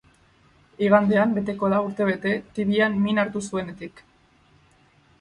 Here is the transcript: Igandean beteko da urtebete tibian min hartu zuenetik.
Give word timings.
Igandean 0.87 1.35
beteko 1.35 1.71
da 1.75 1.83
urtebete 1.89 2.33
tibian 2.57 2.99
min 3.07 3.25
hartu 3.27 3.47
zuenetik. 3.49 4.07